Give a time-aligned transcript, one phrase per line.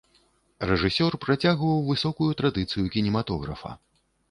[0.69, 3.79] Рэжысёр працягваў высокую традыцыю кінематографа.